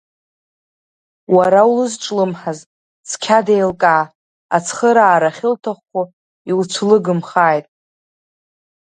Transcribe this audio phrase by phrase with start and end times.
[1.35, 2.59] Уара улызҿлымҳаз,
[3.07, 4.03] цқьа деилкаа,
[4.55, 6.01] ацхыраара ахьылҭаххо
[6.49, 7.67] иуцәлыгы-мхааит.